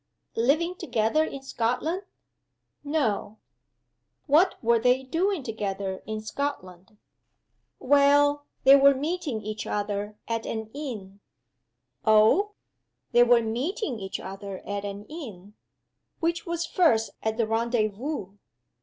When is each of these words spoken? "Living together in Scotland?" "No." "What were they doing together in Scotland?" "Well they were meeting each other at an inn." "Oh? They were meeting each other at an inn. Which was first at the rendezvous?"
"Living 0.35 0.73
together 0.73 1.23
in 1.23 1.43
Scotland?" 1.43 2.01
"No." 2.83 3.37
"What 4.25 4.55
were 4.63 4.79
they 4.79 5.03
doing 5.03 5.43
together 5.43 6.01
in 6.07 6.21
Scotland?" 6.21 6.97
"Well 7.77 8.47
they 8.63 8.75
were 8.75 8.95
meeting 8.95 9.43
each 9.43 9.67
other 9.67 10.15
at 10.27 10.47
an 10.47 10.71
inn." 10.73 11.19
"Oh? 12.03 12.53
They 13.11 13.21
were 13.21 13.43
meeting 13.43 13.99
each 13.99 14.19
other 14.19 14.63
at 14.65 14.85
an 14.85 15.05
inn. 15.05 15.53
Which 16.19 16.47
was 16.47 16.65
first 16.65 17.11
at 17.21 17.37
the 17.37 17.45
rendezvous?" 17.45 18.37